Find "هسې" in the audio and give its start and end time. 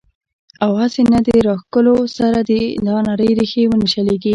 0.81-1.01